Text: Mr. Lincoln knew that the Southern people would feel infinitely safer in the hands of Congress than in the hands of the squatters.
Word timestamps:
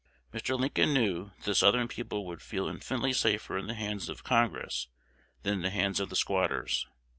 Mr. 0.33 0.59
Lincoln 0.59 0.95
knew 0.95 1.25
that 1.37 1.43
the 1.45 1.53
Southern 1.53 1.87
people 1.87 2.25
would 2.25 2.41
feel 2.41 2.67
infinitely 2.67 3.13
safer 3.13 3.55
in 3.55 3.67
the 3.67 3.75
hands 3.75 4.09
of 4.09 4.23
Congress 4.23 4.87
than 5.43 5.53
in 5.57 5.61
the 5.61 5.69
hands 5.69 5.99
of 5.99 6.09
the 6.09 6.15
squatters. 6.15 6.87